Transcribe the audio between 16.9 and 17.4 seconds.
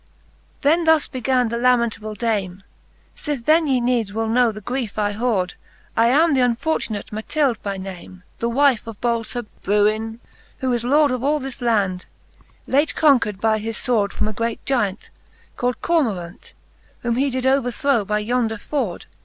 Whom he